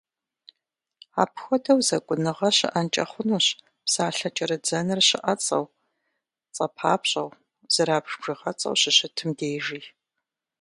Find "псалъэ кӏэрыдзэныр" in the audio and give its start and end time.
3.83-4.99